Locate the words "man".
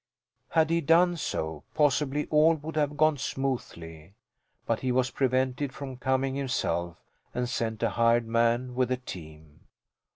8.25-8.73